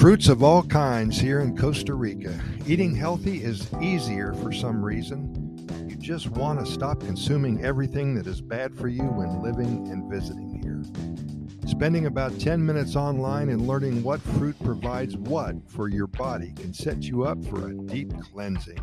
[0.00, 2.40] Fruits of all kinds here in Costa Rica.
[2.66, 5.58] Eating healthy is easier for some reason.
[5.90, 10.10] You just want to stop consuming everything that is bad for you when living and
[10.10, 10.82] visiting here.
[11.70, 16.72] Spending about 10 minutes online and learning what fruit provides what for your body can
[16.72, 18.78] set you up for a deep cleansing,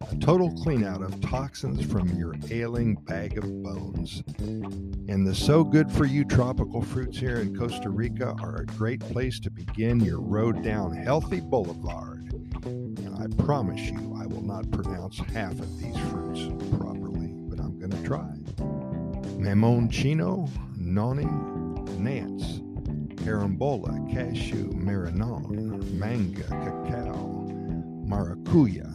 [0.00, 4.22] a total cleanout of toxins from your ailing bag of bones.
[4.38, 9.00] And the so good for you tropical fruits here in Costa Rica are a great
[9.00, 12.32] place to begin your road down Healthy Boulevard.
[12.64, 16.42] And I promise you, I will not pronounce half of these fruits
[16.78, 18.30] properly, but I'm going to try.
[19.36, 21.24] Mamoncino, Noni,
[21.98, 22.60] Nance,
[23.24, 27.46] Carambola, Cashew, Marinon, Manga, Cacao,
[28.06, 28.94] Maracuya,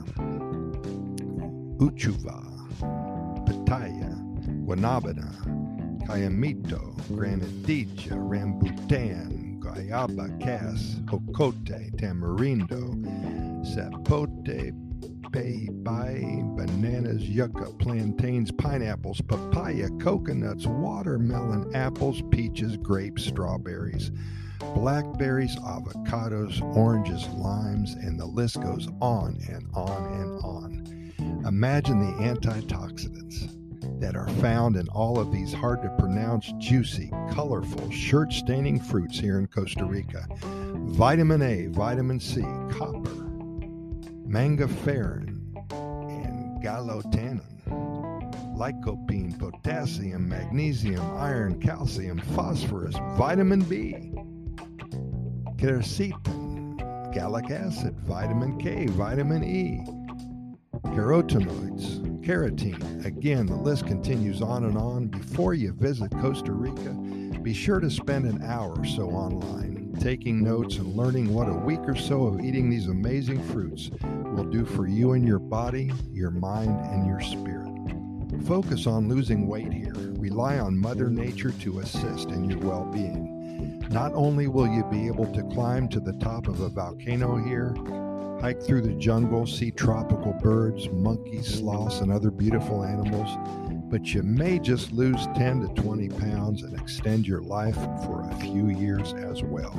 [1.84, 2.40] Uchuva,
[3.46, 4.16] Pitaya,
[4.66, 5.28] Guanabana,
[6.08, 12.96] Cayamito, Granadilla, Rambutan, Guayaba, Cas, Jocote, Tamarindo,
[13.66, 14.72] Zapote,
[15.30, 15.68] Bay,
[16.56, 24.10] bananas, yucca, plantains, pineapples, papaya, coconuts, watermelon, apples, peaches, grapes, strawberries,
[24.74, 30.93] blackberries, avocados, oranges, limes, and the list goes on and on and on.
[31.46, 33.54] Imagine the antioxidants
[34.00, 39.20] that are found in all of these hard to pronounce, juicy, colorful, shirt staining fruits
[39.20, 40.26] here in Costa Rica.
[40.88, 43.10] Vitamin A, vitamin C, copper,
[44.28, 45.40] mangiferin,
[45.72, 47.42] and gallotannin,
[48.58, 54.12] lycopene, potassium, magnesium, iron, calcium, phosphorus, vitamin B,
[55.58, 60.03] quercetin, gallic acid, vitamin K, vitamin E,
[60.94, 63.04] carotenoids, carotene.
[63.04, 65.08] Again, the list continues on and on.
[65.08, 66.92] Before you visit Costa Rica,
[67.42, 71.54] be sure to spend an hour or so online taking notes and learning what a
[71.54, 75.92] week or so of eating these amazing fruits will do for you and your body,
[76.12, 77.72] your mind, and your spirit.
[78.46, 79.94] Focus on losing weight here.
[79.96, 83.73] Rely on Mother Nature to assist in your well being.
[83.90, 87.76] Not only will you be able to climb to the top of a volcano here,
[88.42, 93.38] hike through the jungle, see tropical birds, monkeys, sloths, and other beautiful animals,
[93.90, 98.36] but you may just lose 10 to 20 pounds and extend your life for a
[98.42, 99.74] few years as well.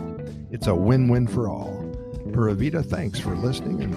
[0.51, 1.85] It's a win win for all.
[2.33, 3.95] Pura Vida, thanks for listening, and